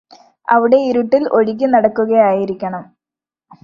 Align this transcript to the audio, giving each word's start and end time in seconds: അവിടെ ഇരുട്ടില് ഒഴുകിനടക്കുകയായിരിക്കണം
അവിടെ 0.47 0.77
ഇരുട്ടില് 0.85 1.29
ഒഴുകിനടക്കുകയായിരിക്കണം 1.31 2.85